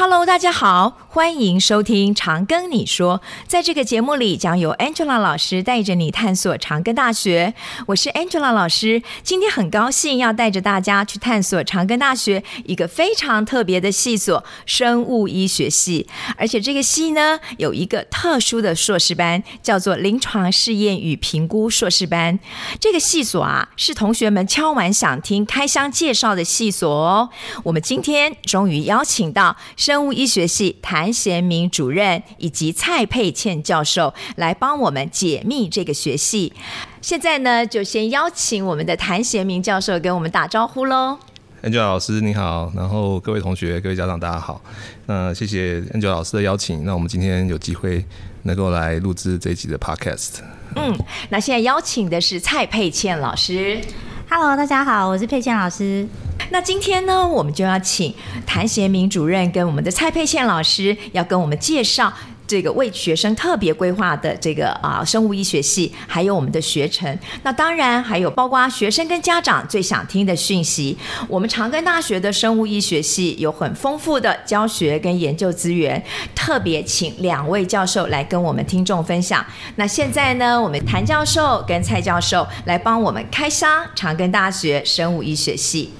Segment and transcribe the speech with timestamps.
[0.00, 3.18] Hello，大家好，欢迎收听《长庚你说》。
[3.48, 7.54] 在这个节目里，将由 Angela 老师带着你探索长庚大学。
[7.86, 16.06] 我是 Angela 老师，今天很高兴要带着大家去探索长庚大学一个非常特别的系所——生物医学系。
[16.36, 22.38] 而且这个系呢，有一个特殊的硕士班，叫做临床试验与评估硕士班。
[22.78, 27.30] 这个系所啊，是同学们敲完想听开箱介绍的系所哦。
[27.64, 29.56] 我们今天终于邀请到。
[29.76, 36.52] 生物医学系谭贤明主任以及蔡佩倩教授来帮我们解密这个学系。
[37.00, 41.18] 现在呢，就先邀请我们的谭贤明教授跟我们打招呼喽。
[41.62, 44.62] Angela 老师你好，然后各位同学、各位家长大家好。
[45.06, 48.04] 那谢谢 Angela 老师的邀请，那我们今天有机会
[48.44, 50.38] 能够来录制这一集的 Podcast。
[50.76, 50.96] 嗯，
[51.30, 53.80] 那现在邀请的是蔡佩倩老师。
[54.30, 56.06] Hello，大家好，我是佩倩老师。
[56.50, 58.14] 那今天呢，我们就要请
[58.46, 62.12] 谭贤明主任跟我们的蔡佩倩老师，要跟我们介绍。
[62.48, 70.96] 这个为学生特别规划的这个啊生物医学系，还有我们的学程，那当然还有包括学生跟家长最想听的讯息。
[71.28, 76.02] 我们长庚大学的生物医学系有很丰富的教学跟研究资源，
[76.34, 79.44] 特别请两位教授来跟我们听众分享。
[79.76, 85.90] 那现在呢，我们谭教授跟蔡教授来帮我们开箱长庚大学生物医学系。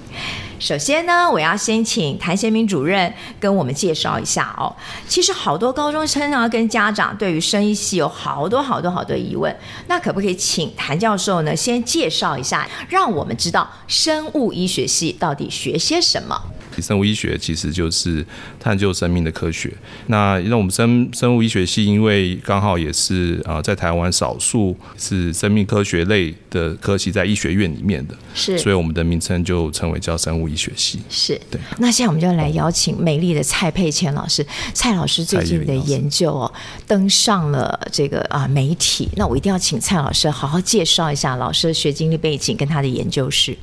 [0.59, 4.75] 首先呢，我要先请谭贤明主任跟我们介绍一下哦。
[5.07, 9.55] 其实好多高中生啊，跟家长对于生医系有好多好多好多疑问。
[9.87, 16.41] 那可不可以请谭教授呢，先介绍一下，让我们知道生物医学系到底学些什么？
[16.81, 18.25] 生物医学其实就是
[18.59, 19.73] 探究生命的科学。
[20.07, 31.01] 那因为我们生生物医学系，因为刚好也是啊，在台湾少数是生命科学类的科系在医学院里面的，是，所以我们的名称就称为叫生物医学系。
[31.09, 31.61] 是对。
[31.79, 36.53] 那现在我们就来邀请美丽的蔡佩谦老师，蔡老师最近的研究哦，
[36.87, 39.09] 登上了这个啊媒体。
[39.17, 43.57] 那我一定要请蔡老师好好介绍一下老师的学经历背景跟他的研究室。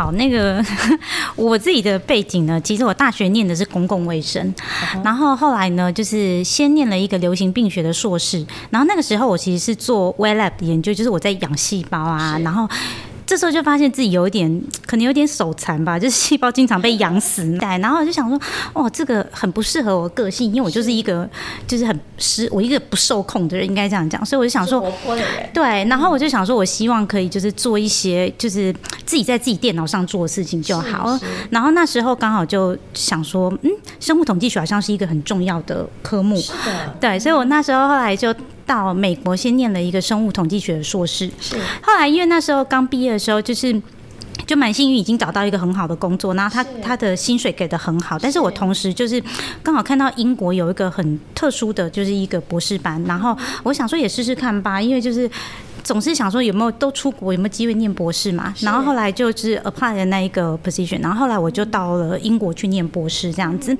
[0.00, 0.64] 好，那个
[1.36, 4.54] 我自己的背景呢，其实我大学念的是公共卫生，
[5.04, 12.66] 然后后来呢，就是先念了一个流行病学的硕士，然后那个时候我其实是做 w e l lab 研究，就是我在养细胞啊，然后。
[13.30, 17.44] 这时候就发现自己有一点，可能有点手残吧，就是细胞经常被养死。
[17.58, 18.36] 对，然后我就想说，
[18.72, 21.30] 哦，这个很不适合我个性，因为我就是一个，
[21.64, 24.26] 就是很失，我一个不受控的人，应该这样讲。
[24.26, 25.48] 所以我就想说，活泼的人。
[25.54, 28.74] 对，然后我就想说，我希望可以就是做一些，就是
[29.06, 31.16] 自己在自己电脑上做的事情就好。
[31.50, 33.70] 然后那时候刚好就想说，嗯，
[34.00, 36.36] 生物统计学好像是一个很重要的科目。
[36.36, 36.96] 是的。
[37.00, 38.34] 对，所以我那时候后来就。
[38.66, 41.56] 到美国先念了一个生物统计学的硕士，是。
[41.82, 43.80] 后来因为那时候刚毕业的时候，就是
[44.46, 49.22] 就蛮幸运，已经找到一个很好的工作，然后他他的薪水给的很好，但是我同时就是
[49.62, 55.30] 刚好看到英国有一个很特殊的就是一个博士班，然后我想说也试试看吧，因为就是。
[55.82, 58.54] 总是想说有没有都出国有没有机会念博士嘛？
[58.60, 63.76] 然后后来就是 apply 的那一个 position，然后后来我就到了英国去念博士这样子。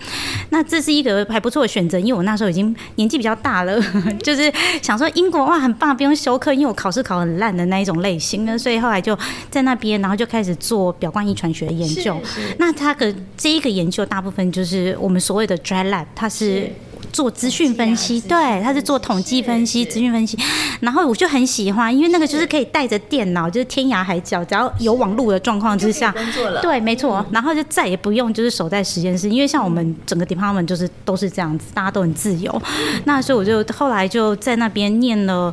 [0.51, 3.81] 那这是一个还不错的选择，因为我那时候已经年纪比较大了，
[4.23, 4.53] 就是
[4.83, 9.19] 想说英国哇很棒，不用修课，因为我考试考很烂的那一种类型呢，所以后来就
[9.51, 12.21] 在那边，然后就开始做表观遗传学的研究。
[12.59, 16.71] 那它的这一个研究大部分就是我们所谓的 dry lab，它是。
[17.13, 20.39] 做资讯分析，对，他是做统计分析、资讯分析，
[20.81, 26.15] 然后我就很喜欢，因为那个就是可以带着电脑，就是天涯海角，只要有网络的状况之下，
[26.63, 32.63] 对，没错，然后就再也不用就是守在实验室，因为像我们整个 department 就是都是这样子，大家都很自由。
[33.05, 35.53] 那所以我就后来就在那边念了，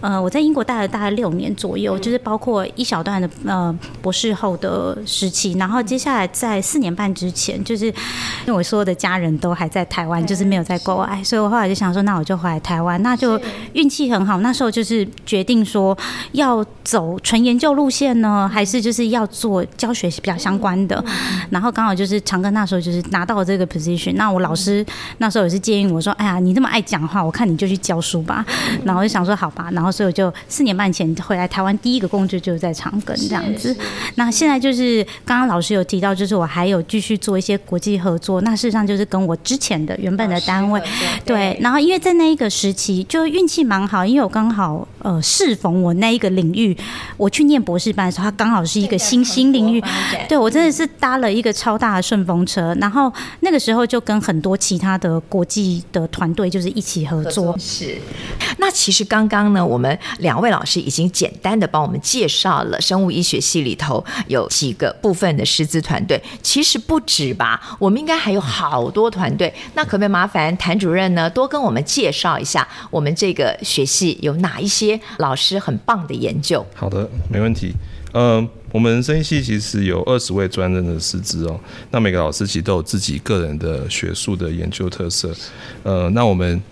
[0.00, 7.92] 呃，我在英国待了大概六年左右，就是包括一小段的呃博士后的时期，然后接下来在四年半之前，就是因
[8.46, 11.04] 为我所有的家人都还在台湾，就是没有在过。
[11.04, 13.40] 哎，所以我后来就想说，那我就回来台湾，那就
[13.72, 14.40] 运气很好。
[14.40, 15.96] 那时候就是决定说，
[16.32, 21.02] 要走纯研究路线呢，还是就是要做教学比较相关的。
[21.50, 24.14] 然后刚好就是长庚那时候就是拿到了这个 position。
[24.14, 24.84] 那我老师
[25.18, 28.44] 那时候也是建议我说，哎呀，你这么爱讲话，我看你就去教书吧。
[28.84, 29.68] 然后我就想说，好吧。
[29.72, 33.74] 然后所以我就四年半前回来台湾，第一个工作就是在长庚这样子。
[34.14, 38.40] 那现在就是刚刚老师有提到，就是我还有继续做一些国际合作。
[38.42, 40.80] 那事实上就是跟我之前的原本的单位。
[41.24, 46.76] 对，然后因为在那一个时期就运气蛮好，因为我刚好呃适逢我那一个领域，
[47.16, 49.82] 我去念博士班的时候，它刚好是一个新兴领域，
[50.28, 57.56] 对我真的是搭了一个超大的顺风车，然后那个时候就跟很多其他的国际的团队就是一起合作。
[57.58, 57.98] 是，
[58.58, 69.52] 那其实刚刚呢，我们两位老师已经简单的帮我们介绍了生物医学系里头有几个部分的师资团队，其实不止吧，我们应该还有好多团队。
[69.74, 76.64] 那可不可以麻烦谭主任呢，多跟我们介绍一下我们这个学系有哪一些老师很棒的研究？
[76.74, 77.72] 好的，没问题。
[78.12, 81.58] 呃，我们生医系其实有二十位专任的师资哦，
[81.90, 85.34] 那每个老师其实都有自己个人的学术的研究特色。
[85.82, 86.62] 呃，那我们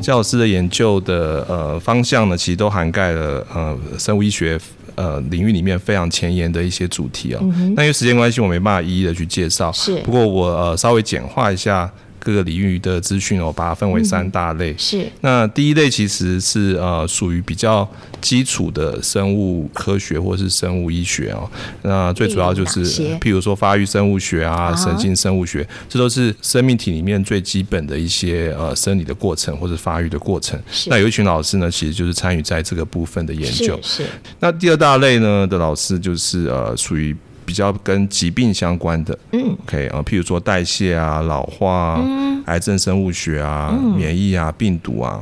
[0.00, 4.60] 教师的研究的呃方向呢，其实都涵盖了呃生物医学。
[4.96, 7.38] 呃，领域里面非常前沿的一些主题哦。
[7.40, 9.72] 嗯、那因为时间关系，我没办法一一的去介绍。
[9.72, 11.90] 是，不过我呃稍微简化一下。
[12.20, 14.70] 各个领域的资讯哦，把它分为三大类。
[14.72, 17.88] 嗯、是，那第一类其实是呃属于比较
[18.20, 21.50] 基础的生物科学或是生物医学哦。
[21.82, 22.84] 那最主要就是
[23.18, 30.60] 譬如说发育生物学啊、神经生物学，这都是生命体里面最基本的一些呃生理的过程或者发育的过程。
[30.86, 33.78] 那有一群老师呢，其实就是参与在这个部分的研究。
[33.82, 34.04] 是。
[34.04, 37.16] 是那第二大类呢的老师就是呃属于。
[37.50, 45.20] 比较跟疾病相关的，嗯，OK 啊，譬如说代谢啊、老化、嗯、癌症生物学啊、嗯、免疫啊、病毒啊，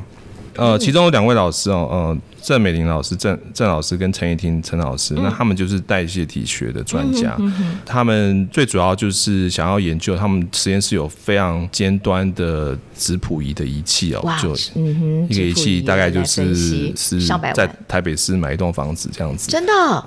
[0.55, 2.19] 呃，其中有两位老师哦，呃。
[2.49, 7.37] 郑美玲老师、郑郑老师跟陈怡婷陈老师，那他们就是代谢体学的专家。
[7.85, 14.55] 他们最主要就是想要研究，他们实验室有非常尖端的质谱仪的仪器哦，就
[15.29, 17.21] 一个仪器大概就是是
[17.53, 19.51] 在台北市买一栋房子这样子。
[19.51, 20.05] 真的？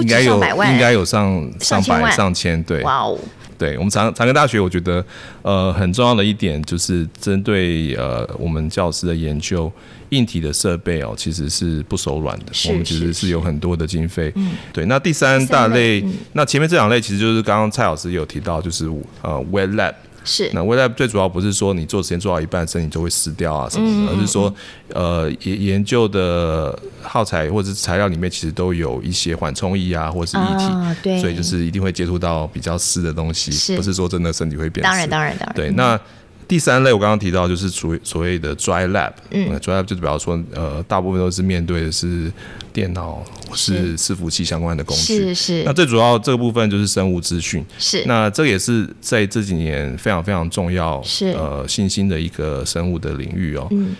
[0.00, 2.82] 应该有应该有上上百上千对。
[2.82, 3.16] 哇哦！
[3.56, 5.04] 对我们长长庚大学，我觉得
[5.42, 9.70] 呃很重要的一点就是针对呃我们教师的研究。
[10.10, 12.46] 硬体的设备哦，其实是不手软的。
[12.68, 14.32] 我们其实是有很多的经费。
[14.36, 14.84] 嗯，对。
[14.86, 18.86] 那第三大类，那前面这两类其实就是刚刚蔡老师有提到，就是
[19.22, 19.94] 呃，wet lab。
[20.24, 20.50] 是。
[20.52, 24.54] 那 wet lab 最主要不是说你做实验做到一半身体就会死掉啊什么的，而是说
[24.94, 31.00] 呃研研究的耗材或者是材料里面其实都有一些缓冲液啊，或者是液体。
[31.02, 31.20] 对。
[31.20, 34.90] 所以就是一定会接触到比较湿的东西，不是说真的身体会变湿。
[34.90, 35.54] 当然，当然，当然。
[35.54, 36.00] 对，那。
[36.48, 42.32] 第三类我刚刚提到就是属于所谓的 dry lab，嗯，dry lab 就是比方说，呃，大部分都是面对的是
[42.72, 45.62] 电脑或是伺服器相关的工具，是是。
[45.64, 48.02] 那最主要这个部分就是生物资讯，是。
[48.06, 53.68] 那这也是在这几年非常非常重要，是呃新兴的一个生物的领域哦。
[53.70, 53.94] 嗯。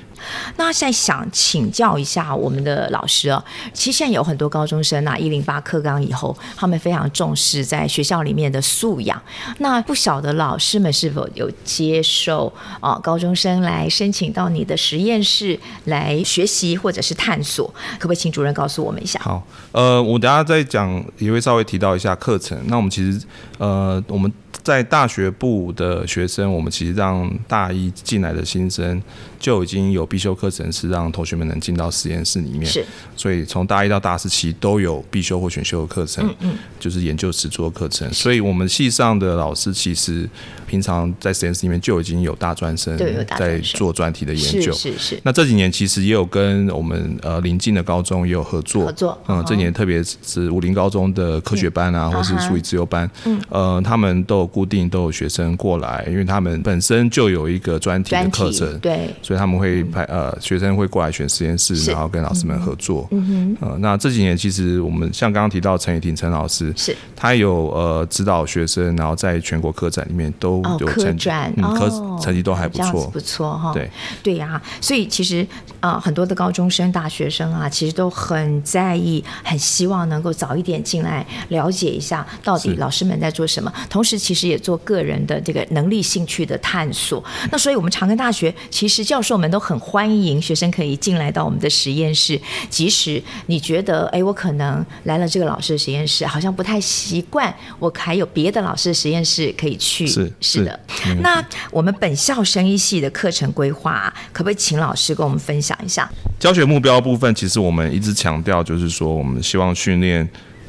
[0.57, 3.43] 那现在想请教一下我们的老师哦，
[3.73, 9.21] 其实现在有很多高中生啊，一零八课纲以后，他们非常重视在学校里面的素养。
[9.59, 17.67] 那不晓得老师们是否有接受啊高中生来申请到你的实验室来学习或者是探索？
[17.99, 19.21] 可不可以请主任告诉我们一下？
[19.21, 19.43] 好，
[19.73, 22.59] 呃，我等下再讲也会稍微提到一下课程。
[22.67, 23.21] 那我们其实
[23.59, 24.33] 呃我们。
[24.63, 29.01] 在大学部的学生，我们其实让大一进来的新生
[29.39, 32.67] 就已经有必修课程，是让同学们能进到实验室里面。
[32.67, 32.85] 是，
[33.17, 38.13] 所以从大一到大四期都有必修或选修的课程，嗯嗯，就是研究实作课程。
[38.13, 40.29] 所以我们系上的老师其实
[40.67, 42.99] 平常在实验室里面就已经有大专生
[43.39, 44.71] 在做专题的研究。
[44.73, 45.21] 是是是。
[45.23, 48.85] 那这几年其实也有跟我们呃邻近的高中也有合作。
[48.85, 49.19] 合作。
[49.29, 54.48] 嗯，这几年特别是武林高中的科学班啊，或是数理自由班，嗯，呃，他们都有。
[54.49, 63.07] 固定都有学生过来，因为他们本身就有一个专题的课程，对，所以他们会派呃学生会过来选实验室，然后跟老师们合作。
[63.13, 71.89] 嗯哼，呃，那这几年其实我们像刚刚提到陈雨婷陈老师，是，他有呃指导学生，然后在全国科展里面都有成绩，嗯，科
[72.21, 73.73] 成绩都还不错，不错哈。
[73.73, 73.91] 对，
[74.23, 75.47] 对呀，所以其实
[75.81, 84.49] 啊，很多的高中生、大学生啊，其实都很在意，很希望能够早一点进来了解一下到底老师们在做什么，同时其实。
[84.49, 87.23] 也做个人的这个能力、兴趣的探索。
[87.53, 92.41] 那所以，我们长庚大学其实教授们都很欢迎学生可以进来到我们的实验室。
[92.71, 100.07] 即使你觉得，哎，我可能来了这个老师的实验室，好像不太习惯，我还有别的老师的实验室可以去。
[100.07, 100.81] 是是的。
[101.21, 106.11] 那我们本校生医系的课程规划，可不可以请老师跟我们分享一下？
[106.41, 110.27] 教学目标部分，其实我们一直强调，就是说，我们希望训练。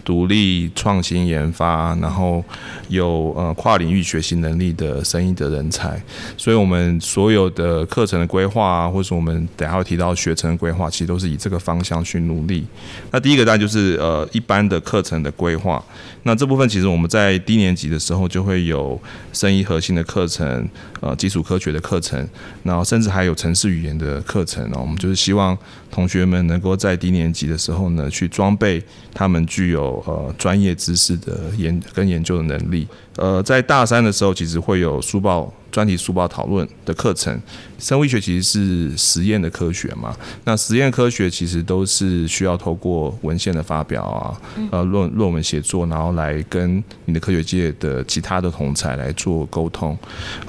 [0.09, 2.43] 独立创新研发，然后
[2.87, 6.01] 有呃跨领域学习能力的生意的人才。
[6.35, 12.65] 所以，我们所有的课程的规划啊，或者我们等下会提到学程规划，其实都是以这个方向去努力。
[13.11, 15.83] 那第一个当然就是呃一般的课程的规划。
[16.23, 18.99] 那这部分其实我们在低年级的时候就会有
[19.31, 20.67] 生意核心的课程，
[21.01, 22.27] 呃基础科学的课程，
[22.63, 24.79] 然后甚至还有程式语言的课程哦。
[24.81, 25.55] 我们就是希望
[25.91, 32.87] 同学们能够在低年级的时候呢，去装备他们具有呃专业知识的研跟研究的能力。
[33.15, 35.53] 呃，在大三的时候，其实会有书报。
[35.71, 37.39] 专题书报讨论的课程，
[37.77, 40.15] 生物医学其实是实验的科学嘛。
[40.43, 49.97] 那实验科学其实都是需要透过文献的发表啊，呃，论论文写作，然后来跟你的科学界的其他的同才来做沟通。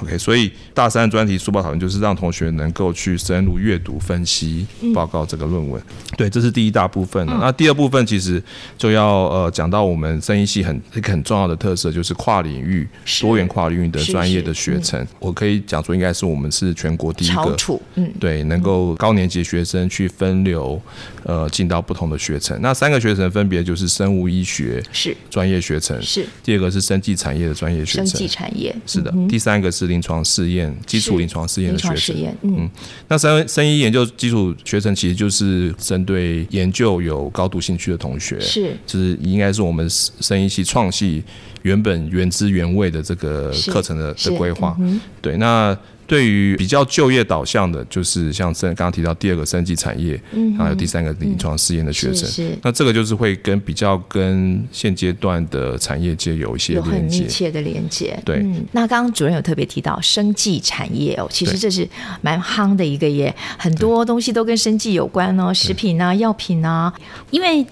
[0.02, 5.80] OK，所以大三的专题书报讨论就是让同学能够去深入阅读、分析报告这个论文。
[6.16, 7.24] 对，这是第一大部分。
[7.26, 8.42] 那第二部分其实
[8.76, 12.88] 就要呃讲到我们生医系很一个很重要的特色，就是跨领域、
[13.20, 15.06] 多元跨领域的专业的学程。
[15.18, 17.56] 我可以讲说，应该是我们是全国第一个，
[17.96, 20.80] 嗯，对，能够高年级学生去分流，
[21.24, 22.58] 呃，进到不同的学程。
[22.62, 25.16] 那三个学程分别就是生物医学是。
[25.28, 26.24] 专业学程，是。
[26.42, 32.70] 第二个是生技产业的专业学程，生技产业是的，第三个是临床试验基础临床试验的学程，嗯，
[33.08, 41.22] 那生生医研究基础学程其实就是针对研究有高度兴趣的同学，是，就是应该是我们生医系创系。
[41.62, 45.76] 原本原汁原味的这个课程的的规划，嗯、对，那
[46.06, 58.20] 对于比较就业导向的，就是像刚刚提到第二个生技产业，嗯，还有第三个临床试验的学生，嗯、那这个就是会跟比较跟现阶段的产业界有一些连接，有很密切的连接。
[58.24, 61.88] 对、嗯，那刚刚主任有特别提到生技产业哦，其实这是
[62.22, 66.92] 蛮夯的一个耶，很多东西都跟生技有关哦，食品啊、药品啊，
[67.30, 67.64] 因为。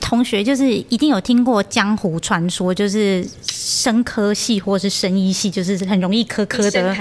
[0.00, 6.96] 同学就是一定有听过江湖传说，就是生科系或是生医系，就是很容易科科的，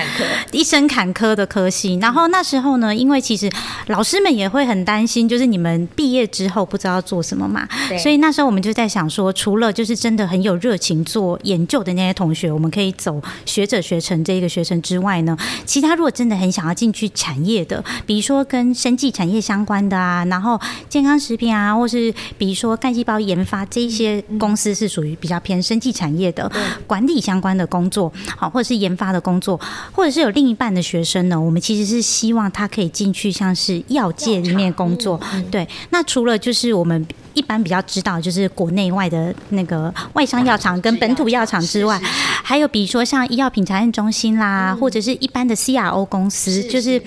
[0.51, 1.97] 一生坎坷的科系。
[2.01, 3.49] 然后那时候呢，因为其实
[3.87, 7.67] 老师们也会很担心，就是你们毕业之后不知道做什么嘛。
[7.99, 26.49] 所以那时候我们就在想说，除了就是真的很有热情做研究的那些同学，我们可以走学者学成这一个学程之外呢，其他如果真的很想要进去产业的，比如说跟生技产业相关的啊，然后健康食品啊，或是比如说干细胞研发这一些公司是属于比较偏生技产业的
[26.87, 29.59] 管理相关的工作，好，或者是研发的工作，
[29.91, 35.19] 或者是有另一半的学生呢，我们其实是希望他可以进去像是药界里面工作。
[35.51, 37.05] 对，那除了就是我们。
[37.37, 42.01] 一般比较知道就是国内外的那个外商药厂跟本土药厂之外，
[42.43, 46.99] 还有比如说像医药品查验中心啦，或者是一般的 CRO 公司，就是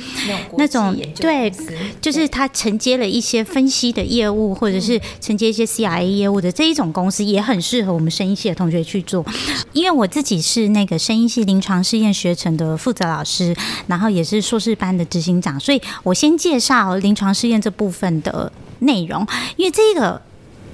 [0.56, 1.52] 那种对，
[2.00, 9.26] 就是他承接了一些分析的业务，或者是承接一些 CRA 业务的这一种公司，也很适合我们声音系的同学去做。
[9.72, 13.52] 因为我自己是那个声音系临床试验学程的负责老师，
[13.88, 18.52] 然后也是硕士班的执行长，所以我先介绍临床试验这部分的。
[18.80, 20.20] 内容，因为这个。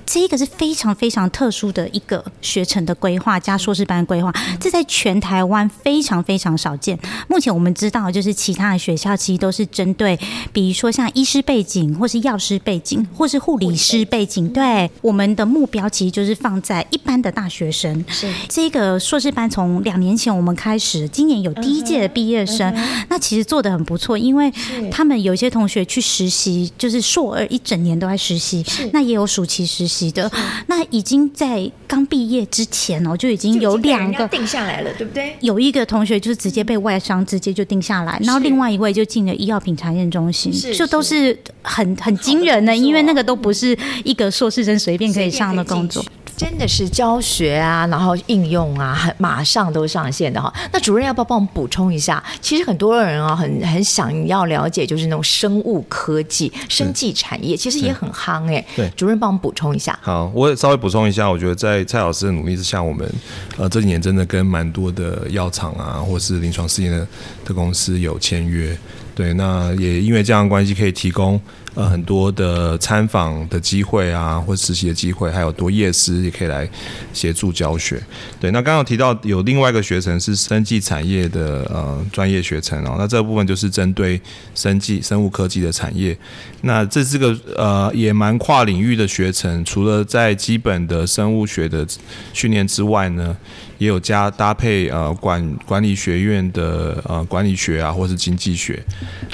[0.06, 6.98] 这一个是非常非常特殊的一个学程的规划加硕士班规划，这在全台湾非常非常少见。
[7.28, 10.18] 目前我们知道，就是其他的学校其实都是针对，
[10.52, 14.48] 比如说像医师背景，或是药师背景，或是护理师背景。
[14.50, 18.04] 对，我们的目标其实就是放在一般的大学生。
[18.08, 22.72] 是这个硕士班从两年前我们开始，今年有第一届的毕业生，
[23.08, 24.52] 那其实做的很不错，因为
[24.90, 29.95] 他们有些同学去实习，就是硕二一整年都在实习，那也有暑期实习。
[30.12, 30.30] 的。
[30.66, 35.34] 那已经在刚毕业之前哦，就已经有两个定下来了，对不对？
[35.40, 46.04] 有一个同学就是直接被外商直接就定下来，然后另外一位就进了医药品查验中心，就都是很很惊人的，因为那个都不是一个硕士生随便可以上的工作。
[46.36, 50.52] 真的是教学啊，然后应用啊，很马上都上线的哈。
[50.72, 52.22] 那主任要不要帮我们补充一下？
[52.40, 58.64] 其实很多人啊，很很想要了解，就是那种生物科技、生技产业，其实也很夯哎。
[58.76, 59.98] 对，主任帮我们补充一下。
[60.02, 61.30] 好，我也稍微补充一下。
[61.30, 63.10] 我觉得在蔡老师的努力之下，我们
[63.56, 67.06] 呃这几年真的跟蛮多的药厂啊，或是临床试验的
[67.46, 68.76] 的公司有签约。
[69.16, 71.40] 对，那也因为这样关系，可以提供。
[71.75, 76.66] 呃，很多的参访的机会啊，或实习的机会，还有多业师也可以来
[77.12, 78.02] 协助教学。
[78.40, 84.18] 对，那刚刚提到有另外一个学程是生技产业的呃专业学程哦，那这部分就是针对
[84.54, 86.16] 生技、生物科技的产业。
[86.62, 91.87] 那这是个呃也蛮跨领域的学程，除了在基本的生物学的
[92.32, 93.37] 训练之外呢，
[93.78, 98.83] 也有加搭配呃管管理学院的呃管理学啊，或是经济学。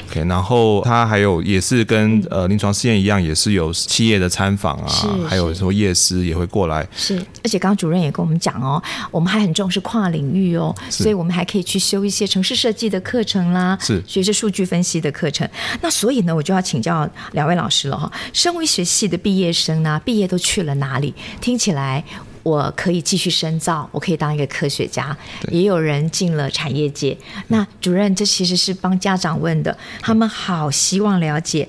[0.09, 4.91] OK，然后它还有也是跟呃临床试验一样，也是有企业的参访啊，
[5.27, 6.87] 还有说夜师也会过来。
[6.95, 8.81] 是，而且刚刚主任也跟我们讲哦，
[9.11, 15.47] 我们还很重视跨领域哦，所以我们还可以去修一些城市设计的课程啦，是学一些数据分析的课程。
[15.81, 21.13] 那所以呢，我就要请教两位老师了哈，生物医学系的毕业生呢，毕业都去了哪里？
[21.39, 22.03] 听起来。
[22.43, 25.15] 我可以继续深造，我可以当一个科学家。
[25.49, 27.17] 也有人进了产业界。
[27.47, 31.67] 那主任，这其实是帮家长问的，他们好希望了解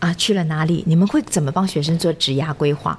[0.00, 0.82] 啊，去了哪里？
[0.86, 2.98] 你们会怎么帮学生做职涯规划？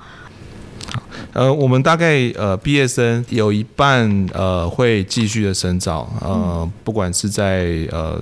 [1.33, 8.19] 呃，我们大概呃毕业生有一半呃会继续的深造，呃，不管是在呃。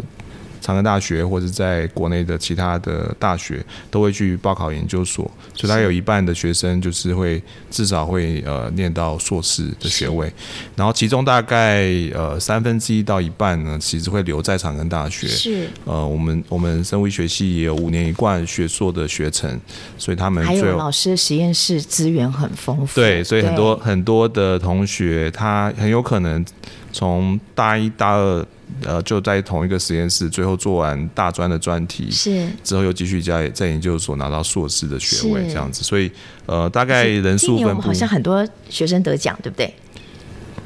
[0.65, 10.33] 长庚大学或者在国内的其他的大学都会去报考研究所，所以他有一半的学生就是会至少会呃念到硕士的学位，
[10.75, 15.27] 然后其中大概呃三分之一到一半呢，其实会留在长庚大学。
[15.27, 19.61] 是呃，我们我们生物医学系也有五年一贯学硕的学程，
[19.99, 22.99] 所以他们还有老师实验室资源很丰富。
[22.99, 26.43] 对，所以很多很多的同学他很有可能
[26.91, 28.43] 从大一大二。
[28.83, 35.83] 呃，就在同一个实验室，最后做完大专的专题，是之后又继续在在研究所拿到硕士的学位，这样子。
[35.83, 36.11] 所以，
[36.45, 39.73] 呃，大概人数分好像很多学生得奖，对不对？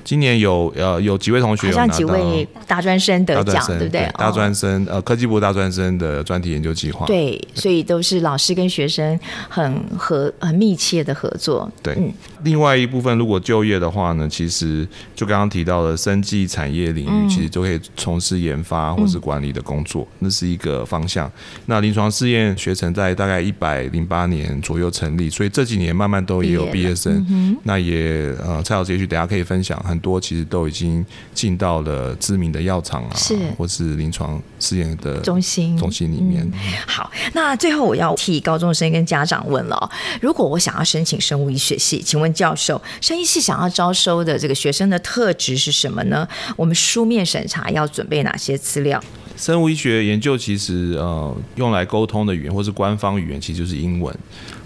[0.09, 4.09] 今年有呃有几位同学有拿到，好像几位大专生得奖，对不对？
[4.17, 11.71] 大专生呃科技部大专生的专题研究计划，对，所以都是老师跟学生很合很密切的合作。
[11.83, 12.11] 对，嗯，
[12.41, 21.31] 另外一部分如果就业的话呢，其实就刚刚提到的生技产业领域，其实都可以从事研发或是管理的工作，那是一个方向。
[21.67, 27.55] 那临床试验学程在大概一百零八年左右成立，所以这几年慢慢都也有毕业生。
[27.61, 29.98] 那也呃蔡老师也许等下可以分享很。
[29.99, 36.43] 多其实都已经进到了知名的药厂啊，是或是临床试验的中心中心里面。
[36.43, 36.59] 嗯。
[36.87, 39.89] 好，那最后我要替高中生跟家长问了：
[40.21, 46.27] 如果我想要申请生物医学系，请问教授，生医系想要招收的这个学生的特质是什么呢？
[46.55, 49.01] 我们书面审查要准备哪些资料？
[49.37, 54.13] 生物医学研究其实呃用来沟通的语言或是官方语言，其实就是英文。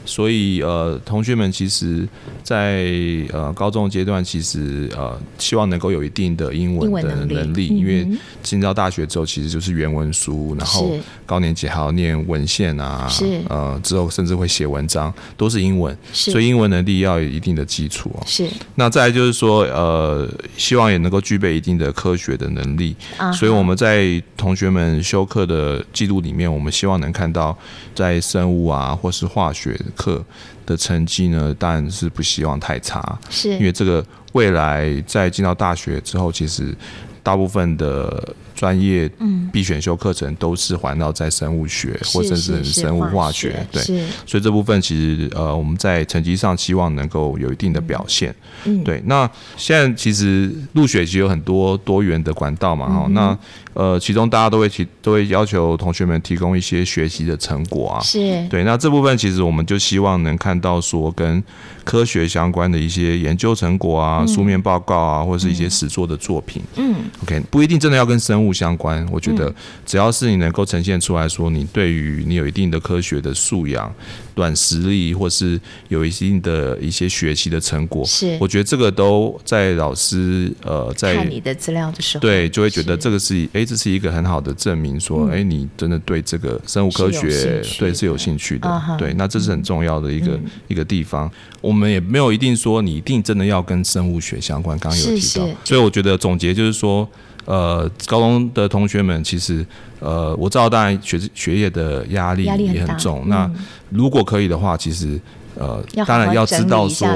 [0.05, 2.07] 所以呃，同学们其实
[2.43, 2.91] 在，在
[3.31, 8.07] 呃高中阶段，其实呃希望能够有一定的英文的能力，因为
[8.41, 10.91] 进到大学之后，其实就是原文书，然后
[11.25, 13.09] 高年级还要念文献啊，
[13.49, 18.23] 呃之后甚至会写文章，都是英文，所以英文能力要有一定的基础哦。
[18.25, 18.47] 是。
[18.75, 22.95] 那再来就是说，呃，希望也能够具备一定的科学的能力，
[23.33, 27.57] 所以我们在同学们修课的记录里面，我们希望能看到
[27.95, 29.79] 在生物啊或是化学。
[29.93, 30.23] 课
[30.65, 36.75] 的成绩呢，当然是不希望太差，是因为这个未来在进到大学之后，其实
[37.21, 38.35] 大部分的。
[38.63, 39.11] 专业
[39.51, 43.81] 必选修课程都是环绕在生物学，或者是生物化学，对，
[44.25, 49.03] 所以这部分其实呃我们在成绩上希望能够有一定的表现，嗯对。
[49.05, 53.37] 那现在其实入学其实有很多多元的管道嘛，哈，那
[53.73, 58.47] 呃其中大家都会提都会要求同学们提供一些学习的成果啊，是。
[58.47, 58.63] 对。
[58.63, 61.43] 那这部分其实我们就希望能看到说跟
[61.83, 69.53] 科学相关的一些研究成果啊、书面报告啊，或者是一些实作的作品，嗯，OK，不一定真的要跟生物相关，我觉得
[69.85, 73.93] 只要是你能够呈现出来说，你对于你有一定的科学的素养、
[74.35, 78.37] 软实力，或是有一定的一些学习的成果，是。
[78.39, 91.29] 我觉得这个都在老师呃在看你的资料的时候，对，就会觉得这个是哎，这是一个很好的证明，说哎，你真的对这个生物科学对是有兴趣的，对，那这是很重要的一个一个地方。
[91.61, 97.07] 我们也没有一定说你一定真的要跟生物学相关，刚刚有提到，所以我觉得总结就是说。
[97.45, 99.65] 呃，高中的同学们其实，
[99.99, 103.21] 呃，我知道，当然学学业的压力也很重。
[103.21, 103.51] 很那
[103.89, 105.19] 如果可以的话，其实。
[105.55, 107.07] 呃，当然要知道说，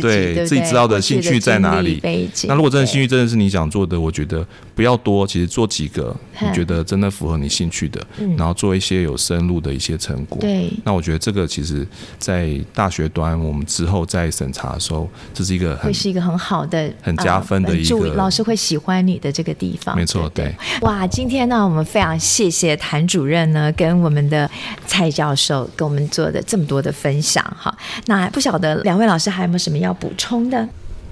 [0.00, 2.00] 对自己知道的兴趣在哪里。
[2.46, 8.00] 那如果真的兴趣真的是你想做的，我觉得不要多，其实做几个你觉得真的符合你兴趣的，
[8.36, 10.38] 然后做一些有深入的一些成果。
[10.40, 11.86] 对，那我觉得这个其实，
[12.18, 19.96] 在大学端我们之后在审查的时候，这是一个会是一个很好的、很加分的一个老师会喜欢你的这个地方。
[19.96, 20.54] 没错，对。
[20.82, 24.50] 哇，今天呢，我们非常谢谢谭主任呢，跟我们的
[24.86, 27.74] 蔡教授跟我们做的这么多的分享哈。
[28.06, 30.68] 那不晓得两位老师还有没有什么要补充的？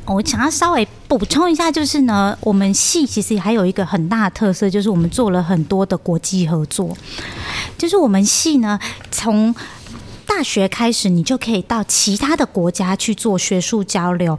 [0.06, 6.94] 我想要稍微补充一下，就是呢，我们系其实还有一个很大的特色，就是我们做了很多的国际合作。
[7.78, 8.78] 就是我们系呢，
[9.10, 9.54] 从
[10.26, 14.38] 大学开始，你就可以到其他的国家去做学术交流。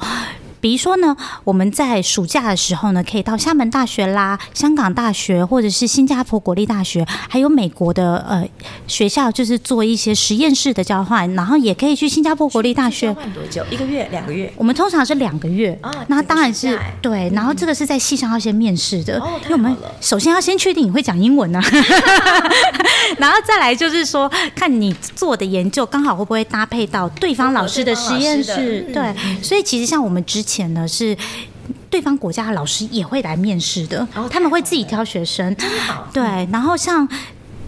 [0.66, 8.44] 比如说呢，我们在暑假的时候呢，可以到厦门大学啦、香港大学，或者是新加坡国立大学，还有美国的呃
[8.88, 13.06] 学校，就是做一些实验室的交换，然后也可以去新加坡国立大学。
[13.06, 13.64] 交换多久？
[13.70, 14.52] 一个月、两个月？
[14.58, 15.78] 我们通常是两个月。
[15.84, 17.32] 啊，那当然是对。
[17.36, 21.62] 然后这个是在系上要先面试的，哦，因为我们首先要先确定你会讲英文啊，
[23.20, 28.90] 然后再来就是说，看你做的研究刚好会不会搭配到对方老师的实验室。
[28.92, 31.18] 对，所以其实像我们之前呢是。
[31.90, 35.56] 对方国家的老师也会来面试的，他们会自己挑学生。
[36.14, 37.08] 对，然后像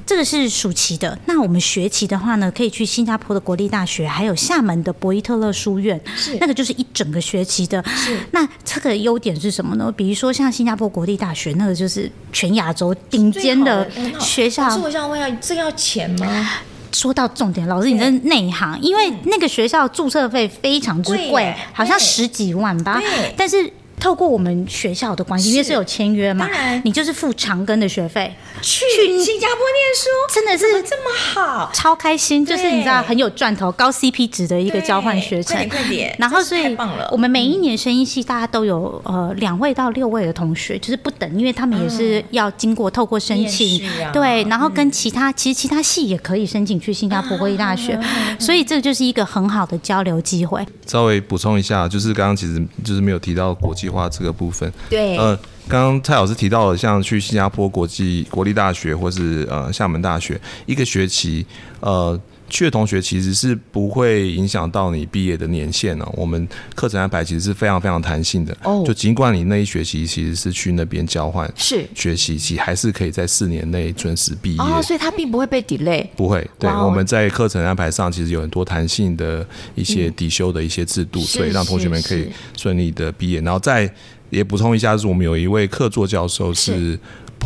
[0.05, 7.83] 这个是暑期的，那我们学期的话呢，可以去新加坡的国立大学，还有厦门的博伊特勒书院，是那个就是一整个学期的。
[7.87, 9.91] 是那这个优点是什么呢？
[9.95, 14.67] 比如说像新加坡国立大学，那个就是全亚洲顶尖的学校。
[14.69, 16.49] 可是，我想问一下，这个要钱吗？
[16.97, 22.99] 说到重点，老师你真内行，因为那个学校注册费非常之贵，好像十几万吧。
[23.37, 23.71] 但是。
[23.99, 26.47] 透过我们学校的关系，因为是有签约嘛，
[26.83, 28.31] 你就是付长庚的学费。
[28.61, 28.85] 去
[29.19, 35.57] 新加坡念书，真的是这么好，超开心，就是你知道很有赚头、高 CP 值的一个交换学程。
[35.67, 36.75] 快点，然后所以
[37.11, 43.81] 我们每一年声音系大家都有呃两位到六位的同学，就是不等，因为他们也是要经过透过申请，
[44.13, 47.99] 对，然后跟其他其实其他系也可以申请去新加坡国立大学，
[48.39, 50.63] 所以这就是一个很好的交流机会。
[50.85, 53.86] 稍微补充一下，就是刚刚其实就是没有提到国际。
[53.89, 61.45] 化这个部分，对，呃，刚刚蔡老师提到了，像去新加坡国际国立大学，或是呃厦门大学，一个学期，
[61.79, 62.19] 呃。
[62.49, 66.13] 去的同学其实是不会影响到你毕业的年限呢、喔。
[66.17, 68.55] 我们课程安排其实是非常非常弹性的。
[68.63, 74.61] 哦，就尽管你那一学期其实是去那边交换，是学习，其实还是可以在四年内准时毕业。
[74.61, 76.07] 哦，所以它并不会被 delay。
[76.15, 83.41] 不会，对，我们在课程安排上其实有很多弹性的一些抵修的一些制度，所以让同学们可以顺利的毕业。
[83.41, 83.91] 然后再
[84.29, 86.99] 也补充一下，就是我们有一位客座教授是。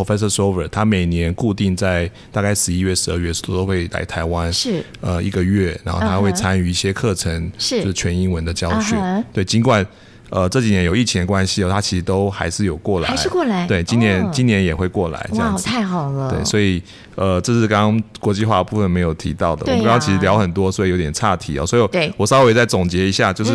[0.03, 4.83] Professor Sover，他每年固定在大概十一月、十二月都都会来台湾，是。
[4.99, 7.81] 呃一个月，然后他会参与一些课程，是。
[7.81, 8.95] 就是全英文的教学。
[9.31, 9.85] 对，尽管
[10.31, 13.67] 呃这几年有疫情的关系哦，他其实都还是有过来，还是过来。
[13.67, 16.31] 对，今年今年也会过来，这样子太好了。
[16.31, 16.81] 对，所以
[17.13, 21.65] 呃这是刚刚国际化部分没有提到的，我们刚刚其实聊很多，所以有点岔题哦。
[21.65, 23.51] 所以我稍微再总结一下，就是。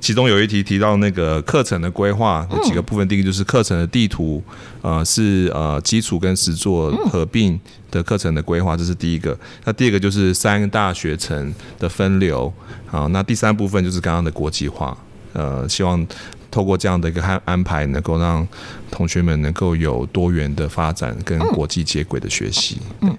[0.00, 4.40] 其中有一题提到那个课程的规划有几个部分，第一个就是课程的地图，
[4.80, 7.58] 呃，是呃基础跟实作合并
[7.90, 9.36] 的课程的规划，这是第一个。
[9.64, 12.52] 那第二个就是三大学程的分流，
[12.86, 14.96] 好，那第三部分就是刚刚的国际化，
[15.32, 16.06] 呃，希望
[16.50, 18.46] 透过这样的一个安安排，能够让
[18.90, 22.78] 同学们能够有多元的发展跟国际接轨的学习。
[23.02, 23.16] 嗯。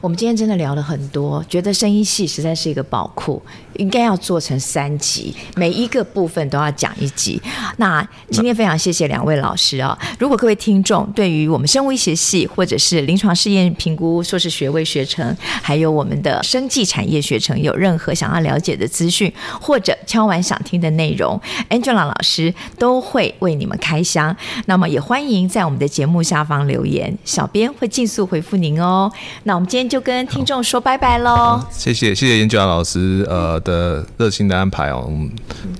[0.00, 3.42] 我们今天真的聊了很多，觉得生医系实在是一个宝库，
[3.74, 7.40] 应该要做成三集，每一个部分都要讲一集。
[7.76, 9.98] 那今天非常谢谢两位老师啊！
[10.18, 19.30] 如果各位听众对于我们生物医学系或者是临床试验评估硕士学位学程，还有我们的生技产业学程有任何想要了解的资讯，
[19.60, 24.34] 或者敲完想听的内容，Angela 老师都会为你们开箱。
[24.66, 29.12] 那么也欢迎在我们的节目下方留言，小编会尽速回复您哦。
[29.42, 29.68] 那我们。
[29.74, 31.60] 今天就跟听众说拜拜喽！
[31.70, 35.30] 谢谢谢谢 Angela 老师呃的热心的安排哦，我们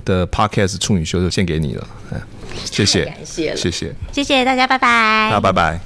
[0.03, 1.87] 的 Podcast 处女秀就献给你了，
[2.65, 5.79] 谢谢， 感谢谢谢谢谢大家，拜拜，好，拜拜。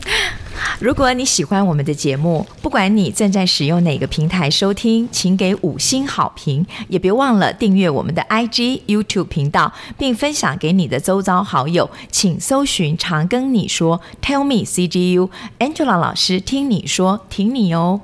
[0.79, 11.89] 如果你喜欢我们的节目，不管你正在使用哪个平台收听，请给五星好评，也别忘了订阅我们的 IG、YouTube 频道，并分享给你的周遭好友。
[12.11, 18.01] 请搜寻“常跟你说 ”，Tell me CGU，Angela 老师听你说，听你哦。